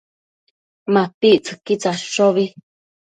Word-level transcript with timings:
MapictsËquid 0.93 1.79
tsadshobi 1.81 2.45